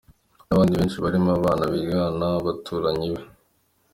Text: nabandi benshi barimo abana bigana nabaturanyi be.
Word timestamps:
nabandi 0.47 0.73
benshi 0.79 0.97
barimo 1.03 1.29
abana 1.39 1.63
bigana 1.73 2.07
nabaturanyi 2.19 3.07
be. 3.15 3.23